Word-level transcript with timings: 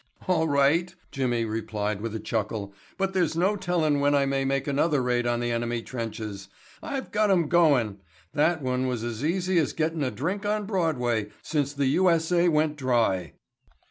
"All 0.27 0.47
right," 0.47 0.95
Jimmy 1.11 1.45
replied 1.45 2.01
with 2.01 2.15
a 2.15 2.19
chuckle, 2.19 2.73
"but 2.97 3.13
there's 3.13 3.35
no 3.35 3.55
tellin' 3.55 3.99
when 3.99 4.15
I 4.15 4.25
may 4.25 4.43
make 4.45 4.65
another 4.65 4.99
raid 4.99 5.27
on 5.27 5.41
the 5.41 5.51
enemy 5.51 5.83
trenches. 5.83 6.47
I've 6.81 7.11
got 7.11 7.29
'em 7.29 7.47
goin'. 7.47 7.99
That 8.33 8.63
one 8.63 8.87
was 8.87 9.03
as 9.03 9.23
easy 9.23 9.59
as 9.59 9.73
getting 9.73 10.01
a 10.01 10.09
drink 10.09 10.43
on 10.43 10.65
Broadway 10.65 11.29
since 11.43 11.71
the 11.73 11.85
U.S.A. 11.85 12.49
went 12.49 12.77
dry." 12.77 13.33